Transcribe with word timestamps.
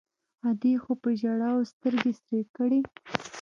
ادې 0.47 0.73
خو 0.83 0.91
په 1.01 1.09
ژړاوو 1.19 1.69
سترګې 1.71 2.13
سرې 2.23 2.41
کړې. 2.55 2.81